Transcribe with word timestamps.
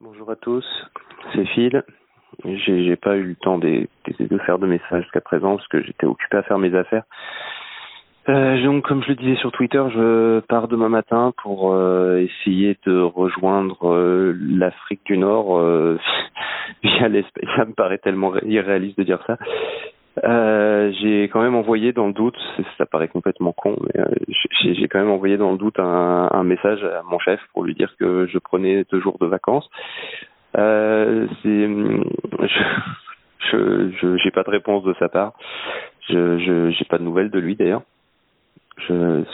Bonjour 0.00 0.30
à 0.30 0.36
tous, 0.36 0.64
c'est 1.34 1.44
Phil. 1.46 1.82
J'ai 2.44 2.94
pas 2.94 3.16
eu 3.16 3.24
le 3.24 3.34
temps 3.34 3.58
de, 3.58 3.88
de, 4.20 4.38
faire 4.38 4.60
de 4.60 4.66
messages 4.68 5.02
jusqu'à 5.02 5.20
présent 5.20 5.56
parce 5.56 5.66
que 5.66 5.82
j'étais 5.82 6.06
occupé 6.06 6.36
à 6.36 6.44
faire 6.44 6.58
mes 6.58 6.72
affaires. 6.72 7.02
Euh, 8.28 8.62
donc, 8.62 8.84
comme 8.84 9.02
je 9.02 9.08
le 9.08 9.16
disais 9.16 9.34
sur 9.40 9.50
Twitter, 9.50 9.82
je 9.92 10.38
pars 10.40 10.68
demain 10.68 10.88
matin 10.88 11.32
pour 11.42 11.72
euh, 11.72 12.18
essayer 12.18 12.78
de 12.86 13.00
rejoindre 13.00 13.88
euh, 13.88 14.36
l'Afrique 14.40 15.04
du 15.04 15.18
Nord 15.18 15.60
via 16.84 17.08
l'Espagne. 17.08 17.48
Ça 17.56 17.64
me 17.64 17.72
paraît 17.72 17.98
tellement 17.98 18.36
irréaliste 18.42 18.98
de 18.98 19.02
dire 19.02 19.24
ça. 19.26 19.36
Euh, 20.24 20.92
j'ai 21.00 21.24
quand 21.24 21.42
même 21.42 21.54
envoyé 21.54 21.92
dans 21.92 22.06
le 22.06 22.12
doute, 22.12 22.36
ça 22.76 22.86
paraît 22.86 23.08
complètement 23.08 23.52
con, 23.52 23.76
mais 23.82 24.04
j'ai 24.28 24.74
j'ai 24.74 24.88
quand 24.88 24.98
même 24.98 25.10
envoyé 25.10 25.36
dans 25.36 25.52
le 25.52 25.58
doute 25.58 25.78
un, 25.78 26.42
message 26.44 26.82
à 26.82 27.02
mon 27.02 27.18
chef 27.18 27.40
pour 27.52 27.62
lui 27.62 27.74
dire 27.74 27.94
que 27.98 28.26
je 28.26 28.38
prenais 28.38 28.84
deux 28.90 29.00
jours 29.00 29.18
de 29.20 29.26
vacances. 29.26 29.68
Euh, 30.56 31.26
je, 31.44 32.02
j'ai 34.22 34.30
pas 34.30 34.42
de 34.42 34.50
réponse 34.50 34.82
de 34.84 34.94
sa 34.98 35.08
part. 35.08 35.34
Je, 36.08 36.70
j'ai 36.70 36.84
pas 36.86 36.98
de 36.98 37.04
nouvelles 37.04 37.30
de 37.30 37.38
lui 37.38 37.54
d'ailleurs. 37.54 37.82
Je, 38.88 39.24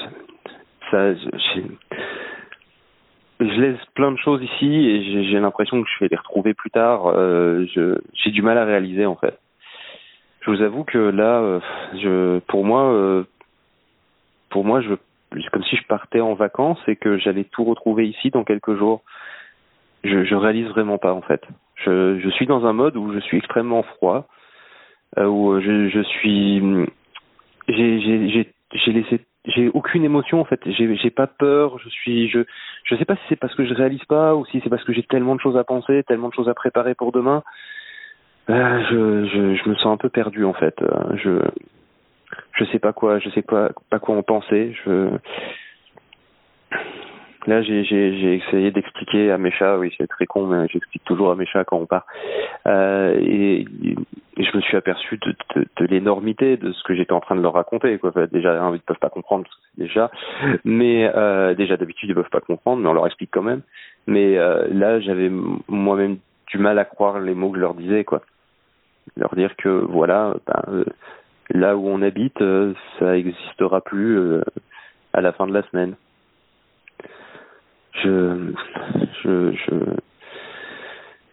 laisse 3.41 3.85
plein 3.95 4.11
de 4.11 4.19
choses 4.19 4.43
ici 4.43 4.67
et 4.67 5.25
j'ai, 5.25 5.39
l'impression 5.39 5.83
que 5.83 5.89
je 5.89 6.05
vais 6.05 6.09
les 6.11 6.17
retrouver 6.17 6.55
plus 6.55 6.71
tard. 6.71 7.07
Euh, 7.07 7.67
j'ai 8.15 8.31
du 8.31 8.43
mal 8.43 8.59
à 8.59 8.65
réaliser 8.65 9.07
en 9.07 9.17
fait. 9.17 9.39
Je 10.45 10.51
vous 10.51 10.63
avoue 10.63 10.85
que 10.85 10.99
là, 10.99 11.41
euh, 11.41 11.61
je, 11.95 12.39
pour 12.41 12.65
moi, 12.65 12.93
euh, 12.93 13.25
pour 14.51 14.65
moi, 14.65 14.83
je, 14.83 14.95
comme 15.51 15.65
si 15.65 15.77
je 15.77 15.87
partais 15.87 16.21
en 16.21 16.35
vacances 16.35 16.81
et 16.87 16.97
que 16.97 17.17
j'allais 17.17 17.45
tout 17.45 17.65
retrouver 17.65 18.07
ici 18.07 18.31
dans 18.31 18.45
quelques 18.45 18.77
jours. 18.77 19.03
Je, 20.03 20.25
je 20.25 20.35
réalise 20.35 20.69
vraiment 20.69 20.99
pas 20.99 21.15
en 21.15 21.23
fait. 21.23 21.43
Je, 21.77 22.21
je 22.21 22.29
suis 22.31 22.47
dans 22.47 22.67
un 22.67 22.75
mode 22.75 22.97
où 22.97 23.13
je 23.15 23.21
suis 23.21 23.39
extrêmement 23.39 23.83
froid, 23.83 24.29
euh, 25.17 25.25
où 25.25 25.59
je, 25.61 25.89
je 25.89 26.03
suis, 26.03 26.61
j'ai, 27.69 28.01
j'ai, 28.01 28.29
j'ai, 28.29 28.53
j'ai 28.75 28.93
laissé, 28.93 29.21
j'ai 29.47 29.71
aucune 29.71 30.05
émotion 30.05 30.41
en 30.43 30.45
fait. 30.45 30.61
J'ai, 30.67 30.95
j'ai 30.97 31.11
pas 31.11 31.27
peur. 31.27 31.79
Je 31.79 31.89
suis, 31.89 32.29
je, 32.29 32.41
je 32.85 32.97
sais 32.97 33.07
pas 33.07 33.17
si 33.17 33.23
c'est 33.31 33.37
parce 33.37 33.55
que 33.55 33.65
je 33.65 33.73
réalise 33.73 34.05
pas 34.05 34.35
ou 34.35 34.45
si 34.45 34.61
c'est 34.63 34.69
parce 34.69 34.85
que 34.85 34.93
j'ai 34.93 35.05
tellement 35.05 35.37
de 35.37 35.41
choses 35.41 35.57
à 35.57 35.65
penser, 35.65 36.03
tellement 36.03 36.29
de 36.29 36.35
choses 36.35 36.51
à 36.51 36.55
préparer 36.55 36.95
pour 36.95 37.13
demain. 37.13 37.43
Euh, 38.51 38.81
je, 38.91 39.27
je, 39.27 39.55
je 39.57 39.69
me 39.69 39.75
sens 39.77 39.87
un 39.87 39.97
peu 39.97 40.11
perdu 40.11 40.45
en 40.45 40.53
fait. 40.53 40.75
Euh, 40.83 41.17
Je, 41.17 41.41
je 42.53 42.65
sais 42.67 42.79
pas 42.79 42.93
quoi, 42.93 43.19
je 43.19 43.31
sais 43.31 43.43
pas, 43.43 43.71
pas 43.91 43.99
quoi 43.99 44.17
en 44.17 44.23
penser. 44.23 44.75
Je, 44.85 45.11
là 47.47 47.63
j'ai, 47.63 47.85
j'ai, 47.85 48.35
essayé 48.35 48.71
d'expliquer 48.71 49.31
à 49.31 49.39
mes 49.39 49.51
chats, 49.51 49.79
oui 49.79 49.95
c'est 49.97 50.07
très 50.07 50.27
con, 50.27 50.47
mais 50.47 50.67
j'explique 50.69 51.05
toujours 51.05 51.31
à 51.31 51.37
mes 51.37 51.47
chats 51.47 51.65
quand 51.65 51.79
on 51.79 51.87
part. 51.87 52.07
Euh, 52.67 53.17
et, 53.21 53.65
je 54.37 54.57
me 54.57 54.61
suis 54.63 54.77
aperçu 54.77 55.17
de, 55.19 55.35
de, 55.55 55.87
l'énormité 55.87 56.57
de 56.57 56.73
ce 56.73 56.83
que 56.83 56.95
j'étais 56.95 57.13
en 57.13 57.21
train 57.21 57.37
de 57.37 57.41
leur 57.41 57.53
raconter. 57.53 57.99
Quoi. 57.99 58.13
Déjà, 58.33 58.61
hein, 58.61 58.73
ils 58.75 58.81
peuvent 58.81 58.99
pas 58.99 59.09
comprendre 59.09 59.45
déjà, 59.79 60.11
mais 60.65 61.09
déjà 61.57 61.77
d'habitude 61.77 62.09
ils 62.11 62.15
peuvent 62.17 62.29
pas 62.31 62.41
comprendre, 62.41 62.83
mais 62.83 62.89
on 62.89 62.95
leur 62.95 63.07
explique 63.07 63.31
quand 63.33 63.43
même. 63.43 63.63
Mais 64.09 64.35
là, 64.35 64.99
j'avais 64.99 65.31
moi-même 65.69 66.19
du 66.49 66.59
mal 66.59 66.79
à 66.81 66.85
croire 66.85 67.21
les 67.21 67.35
mots 67.35 67.51
que 67.51 67.57
je 67.57 67.63
leur 67.63 67.75
disais, 67.75 68.03
quoi. 68.03 68.23
Leur 69.17 69.35
dire 69.35 69.55
que 69.57 69.69
voilà, 69.69 70.35
ben, 70.47 70.63
euh, 70.69 70.85
là 71.51 71.77
où 71.77 71.87
on 71.89 72.03
habite, 72.03 72.41
euh, 72.41 72.75
ça 72.99 73.17
existera 73.17 73.81
plus 73.81 74.19
euh, 74.19 74.43
à 75.13 75.21
la 75.21 75.33
fin 75.33 75.47
de 75.47 75.53
la 75.53 75.63
semaine. 75.69 75.95
Je, 78.03 78.53
je, 79.23 79.53
je, 79.53 79.75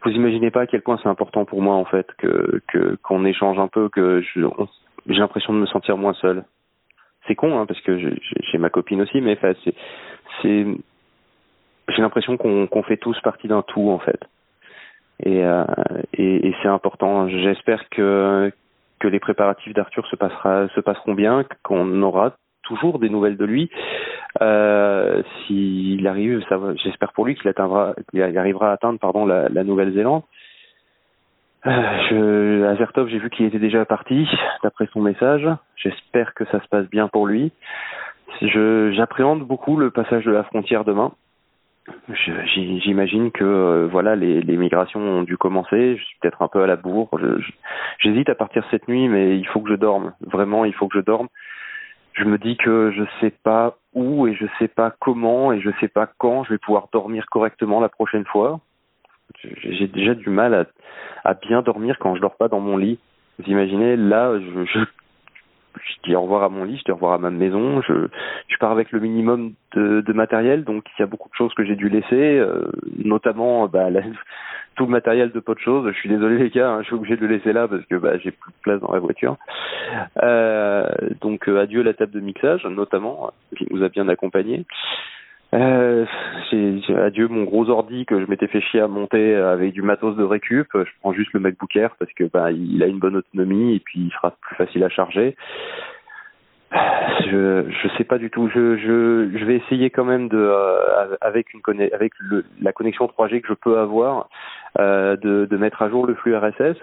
vous 0.03 0.11
imaginez 0.11 0.52
pas 0.52 0.61
à 0.61 0.67
quel 0.67 0.81
point 0.81 1.00
c'est 1.02 1.09
important 1.09 1.45
pour 1.45 1.61
moi 1.61 1.75
en 1.75 1.86
fait 1.86 2.08
que 2.17 2.61
qu'on 3.02 3.25
échange 3.25 3.58
un 3.58 3.67
peu, 3.67 3.89
que 3.89 4.22
j'ai 4.22 5.19
l'impression 5.19 5.53
de 5.53 5.59
me 5.59 5.66
sentir 5.66 5.97
moins 5.97 6.13
seul. 6.13 6.44
C'est 7.28 7.35
con 7.35 7.59
hein, 7.59 7.66
parce 7.66 7.81
que 7.81 7.97
j'ai 7.97 8.57
ma 8.59 8.69
copine 8.69 9.01
aussi, 9.01 9.22
mais 9.22 9.38
c'est 10.41 10.66
j'ai 11.90 12.01
l'impression 12.01 12.38
qu'on 12.38 12.67
qu'on 12.67 12.84
fait 12.84 12.97
tous 12.97 13.19
partie 13.22 13.47
d'un 13.47 13.63
tout 13.63 13.90
en 13.90 14.00
fait. 14.00 14.19
Et 15.24 15.44
euh, 15.46 15.64
et, 16.14 16.48
et 16.48 16.56
c'est 16.62 16.70
important. 16.70 17.28
J'espère 17.30 17.90
que 17.90 18.52
que 19.00 19.08
les 19.08 19.20
préparatifs 19.20 19.74
d'Arthur 19.74 20.06
se 20.08 20.16
passera 20.16 20.68
se 20.70 20.80
passeront 20.80 21.14
bien, 21.14 21.46
qu'on 21.64 22.02
aura 22.02 22.34
toujours 22.64 23.00
des 23.00 23.09
nouvelles 23.09 23.38
de 23.38 23.46
lui. 23.46 23.70
Euh, 24.42 25.22
S'il 25.46 26.08
arrive, 26.08 26.44
j'espère 26.84 27.12
pour 27.14 27.26
lui 27.26 27.36
qu'il 27.36 27.50
atteindra, 27.50 27.94
qu'il 28.09 28.22
arrivera 28.22 28.70
à 28.70 28.74
atteindre 28.74 29.00
pardon 29.00 29.26
la, 29.26 29.50
la 29.50 29.64
Nouvelle-Zélande. 29.64 30.24
Euh, 31.68 32.76
j'ai 33.08 33.20
vu 33.20 33.30
qu'il 33.30 33.46
était 33.46 33.59
déjà 33.59 33.86
parti, 33.86 34.28
d'après 34.64 34.88
son 34.94 35.02
message. 35.02 35.48
J'espère 35.76 36.34
que 36.34 36.46
ça 36.46 36.62
se 36.62 36.68
passe 36.68 36.90
bien 36.90 37.08
pour 37.08 37.28
lui. 37.28 37.52
Je, 38.42 38.92
j'appréhende 38.94 39.42
beaucoup 39.42 39.78
le 39.78 39.92
passage 39.92 40.26
de 40.26 40.32
la 40.32 40.44
frontière 40.44 40.86
demain. 40.86 41.12
J'imagine 42.14 43.31
que 43.31 43.44
euh, 43.44 43.88
voilà, 43.92 44.16
les, 44.16 44.58
migrations 44.58 45.00
ont 45.00 45.24
dû 45.24 45.38
commencer. 45.38 45.97
Je 45.97 46.03
suis 46.03 46.18
peut-être 46.22 46.42
un 46.42 46.47
peu 46.47 46.62
à 46.62 46.68
la 46.68 46.75
bourre. 46.75 47.09
J'hésite 48.00 48.30
à 48.30 48.36
partir 48.36 48.64
cette 48.69 48.88
nuit, 48.88 49.08
mais 49.08 49.38
il 49.38 49.47
faut 49.47 49.62
que 49.62 49.69
je 49.69 49.75
dorme. 49.75 50.14
Vraiment, 50.22 50.66
il 50.66 50.74
faut 50.74 50.88
que 50.88 50.97
je 50.97 51.03
dorme. 51.03 51.28
Je 52.14 52.24
me 52.24 52.38
dis 52.38 52.58
que 52.58 52.91
je 52.91 53.03
sais 53.20 53.34
pas 53.44 53.78
où 53.94 54.28
et 54.28 54.36
je 54.36 54.46
sais 54.59 54.68
pas 54.68 54.94
comment 55.00 55.53
et 55.53 55.62
je 55.62 55.70
sais 55.80 55.88
pas 55.88 56.08
quand 56.18 56.44
je 56.44 56.50
vais 56.50 56.58
pouvoir 56.58 56.88
dormir 56.91 57.25
correctement 57.28 57.80
la 57.80 57.90
prochaine 57.90 58.25
fois. 58.25 58.59
J'ai 59.64 59.88
déjà 59.88 60.14
du 60.14 60.30
mal 60.30 60.68
à, 61.24 61.34
bien 61.34 61.62
dormir 61.62 61.97
quand 62.00 62.16
je 62.16 62.22
dors 62.22 62.36
pas 62.36 62.50
dans 62.50 62.59
mon 62.59 62.78
lit. 62.78 63.00
Vous 63.40 63.50
imaginez, 63.50 63.96
là, 63.96 64.38
je, 64.40 64.80
je 65.80 66.09
dis 66.09 66.16
au 66.16 66.22
revoir 66.22 66.44
à 66.44 66.50
mon 66.50 66.64
lit, 66.64 66.78
je 66.78 66.84
dis 66.84 66.92
au 66.92 66.96
revoir 66.96 67.14
à 67.14 67.18
ma 67.18 67.30
maison, 67.30 67.82
je, 67.82 68.08
je 68.48 68.58
pars 68.58 68.72
avec 68.72 68.92
le 68.92 69.00
minimum 69.00 69.54
de, 69.76 70.02
de 70.02 70.14
matériel, 70.14 70.64
donc 70.64 70.84
il 70.98 71.02
y 71.02 71.04
a 71.04 71.08
beaucoup 71.08 71.30
de 71.30 71.36
choses 71.36 71.54
que 71.54 71.64
j'ai 71.64 71.76
dû 71.76 71.90
laisser, 71.90 72.38
euh, 72.40 72.70
notamment 73.04 73.68
bah, 73.68 73.90
la- 73.90 74.02
tout 74.76 74.86
le 74.86 74.92
matériel 74.92 75.32
de 75.32 75.40
peu 75.40 75.54
de 75.54 75.59
choses. 75.59 75.88
Je 75.92 75.98
suis 76.00 76.09
désolé 76.09 76.38
les 76.38 76.50
gars, 76.50 76.72
hein, 76.72 76.82
je 76.82 76.86
suis 76.88 76.96
obligé 76.96 77.16
de 77.18 77.26
le 77.26 77.36
laisser 77.36 77.54
là 77.54 77.68
parce 77.68 77.86
que 77.86 77.96
bah, 77.96 78.18
j'ai 78.18 78.32
plus 78.32 78.52
de 78.52 78.58
place 78.62 78.80
dans 78.82 78.92
la 78.94 79.00
voiture. 79.00 79.38
Euh, 80.24 80.88
donc 81.22 81.48
euh, 81.50 81.59
adieu 81.62 81.84
la 81.84 81.94
table 81.94 82.12
de 82.12 82.20
mixage, 82.20 82.66
notamment, 82.66 83.32
qui 83.58 83.68
nous 83.72 83.84
a 83.84 83.90
bien 83.90 84.08
accompagnés. 84.08 84.66
Euh, 85.53 86.06
j'ai- 86.50 86.81
adieu 86.95 87.28
mon 87.28 87.44
gros 87.44 87.69
ordi 87.69 88.06
que 88.06 88.22
je 88.22 88.25
m'étais 88.25 88.47
fait 88.47 88.62
chier 88.62 88.79
à 88.79 88.88
monter 88.88 89.35
avec 89.35 89.73
du 89.73 89.81
matos 89.81 90.16
de 90.16 90.23
récup. 90.23 90.67
Je 90.73 90.89
prends 91.01 91.13
juste 91.13 91.34
le 91.34 91.41
MacBook 91.41 91.75
Air 91.75 91.95
parce 92.00 92.12
que 92.13 92.23
bah, 92.23 92.51
il 92.51 92.81
a 92.84 92.88
une 92.88 93.00
bonne 93.00 93.17
autonomie 93.17 93.75
et 93.75 93.79
puis 93.79 94.00
il 94.00 94.11
sera 94.11 94.31
plus 94.41 94.56
facile 94.56 94.84
à 94.84 94.90
charger. 94.90 95.35
Je 96.72 97.66
je 97.69 97.88
sais 97.97 98.06
pas 98.06 98.17
du 98.17 98.29
tout. 98.29 98.50
Je 98.53 98.78
je 98.78 99.29
je 99.38 99.45
vais 99.45 99.57
essayer 99.57 99.90
quand 99.90 100.06
même 100.06 100.29
de 100.29 100.38
euh, 100.38 101.17
avec 101.19 101.53
une 101.53 101.61
conne- 101.61 101.90
avec 101.91 102.13
la 102.61 102.72
connexion 102.72 103.07
3G 103.07 103.41
que 103.41 103.50
je 103.50 103.53
peux 103.53 103.78
avoir 103.78 104.29
euh, 104.79 105.17
de 105.17 105.45
de 105.45 105.57
mettre 105.57 105.81
à 105.81 105.90
jour 105.90 106.07
le 106.07 106.13
flux 106.16 106.34
RSS 106.35 106.78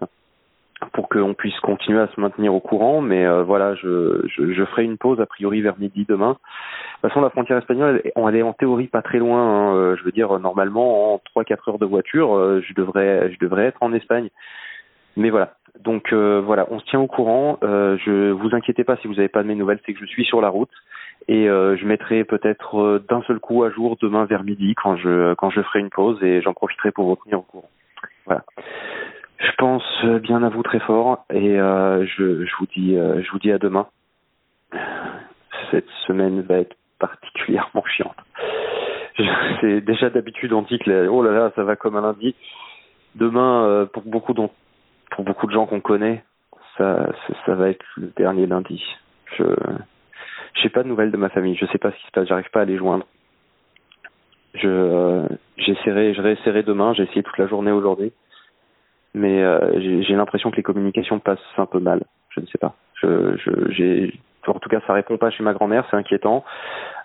pour 0.92 1.08
qu'on 1.08 1.34
puisse 1.34 1.58
continuer 1.60 2.00
à 2.00 2.08
se 2.08 2.20
maintenir 2.20 2.54
au 2.54 2.60
courant. 2.60 3.00
Mais 3.00 3.26
euh, 3.26 3.42
voilà, 3.42 3.74
je, 3.74 4.22
je 4.28 4.52
je 4.52 4.64
ferai 4.64 4.84
une 4.84 4.98
pause 4.98 5.20
a 5.20 5.26
priori 5.26 5.60
vers 5.60 5.78
midi 5.78 6.04
demain. 6.08 6.32
De 6.32 6.34
toute 7.02 7.10
façon, 7.10 7.20
la 7.20 7.30
frontière 7.30 7.58
espagnole, 7.58 8.02
elle, 8.14 8.36
est 8.36 8.42
en 8.42 8.52
théorie 8.52 8.88
pas 8.88 9.02
très 9.02 9.18
loin. 9.18 9.40
hein. 9.40 9.76
Euh, 9.76 9.96
Je 9.96 10.04
veux 10.04 10.12
dire, 10.12 10.38
normalement, 10.38 11.14
en 11.14 11.20
3-4 11.36 11.70
heures 11.70 11.78
de 11.78 11.86
voiture, 11.86 12.36
euh, 12.36 12.62
je 12.66 12.74
devrais, 12.74 13.32
je 13.32 13.38
devrais 13.38 13.64
être 13.66 13.82
en 13.82 13.92
Espagne. 13.92 14.28
Mais 15.16 15.30
voilà. 15.30 15.54
Donc 15.80 16.12
euh, 16.12 16.40
voilà, 16.44 16.66
on 16.70 16.78
se 16.80 16.84
tient 16.86 17.00
au 17.00 17.06
courant. 17.06 17.58
Euh, 17.62 17.96
je 18.04 18.30
vous 18.30 18.54
inquiétez 18.54 18.84
pas 18.84 18.96
si 18.96 19.06
vous 19.06 19.14
n'avez 19.14 19.28
pas 19.28 19.42
de 19.42 19.48
mes 19.48 19.54
nouvelles, 19.54 19.78
c'est 19.86 19.92
que 19.94 20.00
je 20.00 20.06
suis 20.06 20.24
sur 20.24 20.40
la 20.40 20.48
route 20.48 20.70
et 21.28 21.48
euh, 21.48 21.76
je 21.76 21.84
mettrai 21.86 22.24
peut-être 22.24 22.78
euh, 22.80 23.04
d'un 23.08 23.22
seul 23.22 23.38
coup 23.38 23.62
à 23.62 23.70
jour 23.70 23.96
demain 24.00 24.24
vers 24.24 24.42
midi 24.44 24.74
quand 24.74 24.96
je 24.96 25.34
quand 25.34 25.50
je 25.50 25.60
ferai 25.60 25.80
une 25.80 25.90
pause 25.90 26.22
et 26.22 26.40
j'en 26.40 26.54
profiterai 26.54 26.90
pour 26.90 27.06
vous 27.06 27.16
tenir 27.24 27.40
au 27.40 27.42
courant. 27.42 27.68
Voilà. 28.26 28.44
Je 29.38 29.52
pense 29.56 29.84
euh, 30.04 30.18
bien 30.18 30.42
à 30.42 30.48
vous 30.48 30.64
très 30.64 30.80
fort 30.80 31.24
et 31.30 31.60
euh, 31.60 32.04
je, 32.06 32.44
je 32.44 32.56
vous 32.58 32.66
dis 32.66 32.96
euh, 32.96 33.22
je 33.22 33.30
vous 33.30 33.38
dis 33.38 33.52
à 33.52 33.58
demain. 33.58 33.86
Cette 35.70 35.88
semaine 36.06 36.42
va 36.42 36.58
être 36.58 36.76
particulièrement 36.98 37.84
chiante. 37.84 38.16
C'est 39.60 39.80
déjà 39.86 40.10
d'habitude 40.10 40.52
on 40.52 40.62
dit 40.62 40.78
que 40.80 41.06
oh 41.06 41.22
là 41.22 41.30
là 41.30 41.52
ça 41.54 41.62
va 41.62 41.76
comme 41.76 41.96
un 41.96 42.00
lundi. 42.00 42.34
Demain 43.14 43.64
euh, 43.64 43.86
pour 43.86 44.02
beaucoup 44.02 44.34
pour 44.34 45.24
beaucoup 45.24 45.46
de 45.46 45.52
gens 45.52 45.66
qu'on 45.66 45.80
connaît 45.80 46.24
ça, 46.76 47.08
ça 47.26 47.34
ça 47.46 47.54
va 47.54 47.68
être 47.68 47.86
le 47.96 48.08
dernier 48.16 48.46
lundi. 48.46 48.84
Je 49.36 49.44
j'ai 50.54 50.68
pas 50.68 50.82
de 50.82 50.88
nouvelles 50.88 51.12
de 51.12 51.16
ma 51.16 51.28
famille. 51.28 51.54
Je 51.54 51.66
sais 51.66 51.78
pas 51.78 51.92
ce 51.92 51.96
qui 51.96 52.06
se 52.06 52.10
passe. 52.10 52.26
J'arrive 52.26 52.50
pas 52.50 52.62
à 52.62 52.64
les 52.64 52.76
joindre. 52.76 53.06
Je 54.54 54.68
euh, 54.68 55.28
j'essaierai 55.58 56.12
je 56.14 56.22
réessaierai 56.22 56.64
demain. 56.64 56.92
J'ai 56.94 57.04
essayé 57.04 57.22
toute 57.22 57.38
la 57.38 57.46
journée 57.46 57.70
aujourd'hui 57.70 58.12
mais 59.14 59.42
euh, 59.42 59.80
j'ai 59.80 60.14
l'impression 60.14 60.50
que 60.50 60.56
les 60.56 60.62
communications 60.62 61.18
passent 61.18 61.38
un 61.56 61.66
peu 61.66 61.80
mal. 61.80 62.02
Je 62.30 62.40
ne 62.40 62.46
sais 62.46 62.58
pas. 62.58 62.74
Je, 62.94 63.36
je, 63.70 64.10
en 64.46 64.58
tout 64.58 64.68
cas, 64.68 64.80
ça 64.86 64.92
répond 64.92 65.18
pas 65.18 65.30
chez 65.30 65.42
ma 65.42 65.52
grand-mère, 65.52 65.84
c'est 65.90 65.96
inquiétant. 65.96 66.44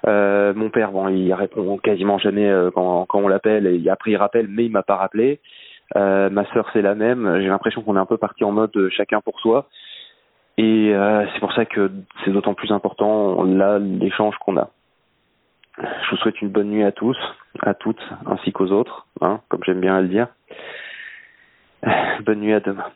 Euh, 0.08 0.54
mon 0.54 0.70
père, 0.70 0.92
bon, 0.92 1.08
il 1.10 1.34
répond 1.34 1.78
quasiment 1.78 2.18
jamais 2.18 2.50
euh, 2.50 2.72
quand, 2.72 3.08
on 3.14 3.28
l'appelle. 3.28 3.68
Et 3.68 3.90
après, 3.90 4.12
il 4.12 4.18
rappelle, 4.18 4.48
mais 4.48 4.66
il 4.66 4.72
m'a 4.72 4.84
pas 4.84 4.96
rappelé. 4.96 5.40
Ma 5.96 6.46
sœur, 6.54 6.68
c'est 6.74 6.82
la 6.82 6.96
même. 6.96 7.40
J'ai 7.42 7.48
l'impression 7.48 7.84
qu'on 7.84 7.96
est 7.96 8.00
un 8.00 8.06
peu 8.08 8.18
parti 8.18 8.44
en 8.44 8.52
mode 8.52 8.90
chacun 8.90 9.22
pour 9.22 9.40
soi. 9.40 9.68
Et 10.58 10.92
c'est 11.34 11.40
pour 11.40 11.54
ça 11.54 11.66
que 11.66 11.92
c'est 12.24 12.32
d'autant 12.32 12.56
plus 12.56 12.72
important 12.72 13.44
là 13.44 13.78
l'échange 13.78 14.36
qu'on 14.38 14.58
a. 14.58 14.70
Je 15.78 16.10
vous 16.12 16.18
souhaite 16.18 16.42
une 16.42 16.50
bonne 16.50 16.70
nuit 16.70 16.84
à 16.84 16.92
tous, 16.92 17.18
à 17.62 17.74
toutes, 17.74 18.02
ainsi 18.26 18.52
qu'aux 18.52 18.72
autres, 18.72 19.08
hein, 19.22 19.40
comme 19.50 19.64
j'aime 19.64 19.82
bien 19.82 20.02
le 20.02 20.08
dire. 20.08 20.28
Bonne 22.26 22.40
nuit 22.40 22.54
à 22.54 22.60
demain. 22.60 22.92